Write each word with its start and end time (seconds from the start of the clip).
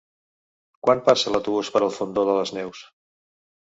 Quan 0.87 1.03
passa 1.11 1.33
l'autobús 1.35 1.71
per 1.75 1.81
el 1.89 1.93
Fondó 1.99 2.25
de 2.31 2.39
les 2.41 2.57
Neus? 2.59 2.85